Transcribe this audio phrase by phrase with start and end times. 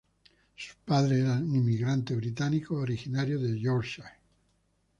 [0.55, 4.07] Sus padres eran inmigrantes británicos originarios de Yorkshire.